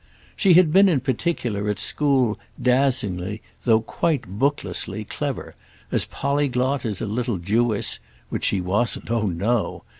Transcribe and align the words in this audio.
She 0.35 0.53
had 0.53 0.73
been 0.73 0.89
in 0.89 0.99
particular, 1.01 1.69
at 1.69 1.77
school, 1.79 2.39
dazzlingly, 2.59 3.43
though 3.65 3.81
quite 3.81 4.25
booklessly, 4.39 5.03
clever; 5.07 5.53
as 5.91 6.05
polyglot 6.05 6.85
as 6.85 7.01
a 7.01 7.05
little 7.05 7.37
Jewess 7.37 7.99
(which 8.29 8.45
she 8.45 8.61
wasn't, 8.61 9.11
oh 9.11 9.27
no!) 9.27 9.83